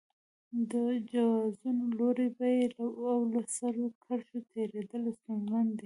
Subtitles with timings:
[0.71, 0.73] د
[1.11, 2.61] جوازونو لوړې بیې
[3.11, 5.79] او له سرو کرښو تېرېدل ستونزمن دي.